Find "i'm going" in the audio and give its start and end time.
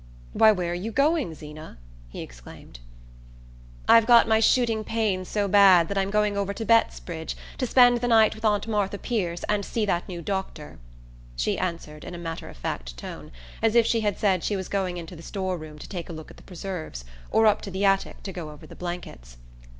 5.99-6.35